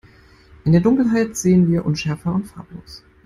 [0.65, 3.03] In der Dunkelheit sehen wir unschärfer und farblos.